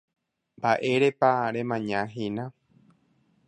Mba'érepa 0.57 1.29
remañahína. 1.53 2.45